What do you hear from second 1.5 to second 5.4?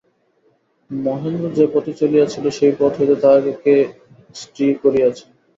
যে পথে চলিয়াছিল সে পথ হইতে তাহাকে কে ষ্টি করিয়াছে।